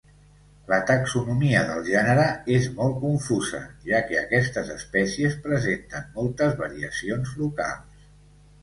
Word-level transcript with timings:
La 0.69 0.77
taxonomia 0.91 1.59
del 1.67 1.83
gènere 1.89 2.23
és 2.55 2.65
molt 2.79 2.97
confusa, 3.03 3.61
ja 3.91 4.01
que 4.09 4.19
aquestes 4.23 4.73
espècies 4.79 5.37
presenten 5.47 6.11
moltes 6.19 6.61
variacions 6.67 7.39
locals. 7.45 8.07